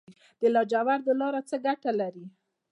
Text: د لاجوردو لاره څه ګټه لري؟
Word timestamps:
د 0.41 0.43
لاجوردو 0.53 1.11
لاره 1.21 1.41
څه 1.49 1.55
ګټه 1.65 1.91
لري؟ 1.99 2.25